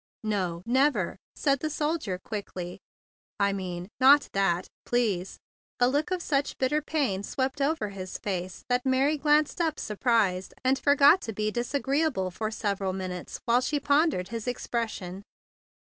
[0.23, 0.63] "No!
[0.65, 2.79] Never!" said the soldier quickly.
[3.39, 5.37] "I mean—not that, please
[5.79, 9.75] and a look of such bitter pain swept over his face that Mary glanced up
[9.75, 15.21] sur¬ prised, and forgot to be disagreeable for several minutes while she pondered his expression.